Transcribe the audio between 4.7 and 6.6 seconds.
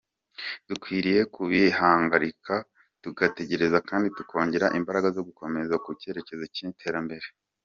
imbaraga zo gukomeza ku cyerekezo